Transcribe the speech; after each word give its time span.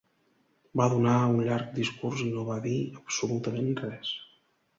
Va 0.79 0.87
donar 0.93 1.13
un 1.33 1.37
llarg 1.47 1.69
discurs 1.75 2.25
i 2.25 2.31
no 2.31 2.47
va 2.49 2.57
dir 2.65 2.75
absolutament 3.03 3.71
res. 3.85 4.17